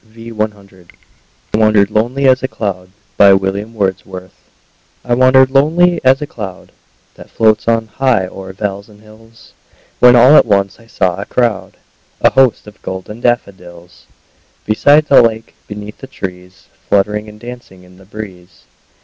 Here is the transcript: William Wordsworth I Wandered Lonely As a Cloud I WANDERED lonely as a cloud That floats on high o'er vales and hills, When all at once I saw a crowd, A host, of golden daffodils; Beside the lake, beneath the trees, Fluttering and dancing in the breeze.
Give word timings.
William 0.15 0.35
Wordsworth 0.37 0.87
I 1.53 1.57
Wandered 1.59 1.91
Lonely 1.91 2.25
As 2.27 2.41
a 2.41 2.47
Cloud 2.47 2.89
I 3.19 3.33
WANDERED 3.35 3.99
lonely 5.51 6.01
as 6.03 6.23
a 6.23 6.27
cloud 6.27 6.71
That 7.13 7.29
floats 7.29 7.67
on 7.67 7.85
high 7.85 8.25
o'er 8.25 8.51
vales 8.51 8.89
and 8.89 8.99
hills, 9.01 9.53
When 9.99 10.15
all 10.15 10.35
at 10.37 10.47
once 10.47 10.79
I 10.79 10.87
saw 10.87 11.21
a 11.21 11.25
crowd, 11.27 11.77
A 12.19 12.31
host, 12.31 12.65
of 12.65 12.81
golden 12.81 13.21
daffodils; 13.21 14.07
Beside 14.65 15.05
the 15.05 15.21
lake, 15.21 15.53
beneath 15.67 15.99
the 15.99 16.07
trees, 16.07 16.65
Fluttering 16.89 17.29
and 17.29 17.39
dancing 17.39 17.83
in 17.83 17.97
the 17.97 18.05
breeze. 18.05 18.63